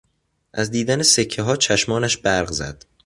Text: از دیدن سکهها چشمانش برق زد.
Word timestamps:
از 0.53 0.71
دیدن 0.71 1.03
سکهها 1.03 1.55
چشمانش 1.55 2.17
برق 2.17 2.51
زد. 2.51 2.85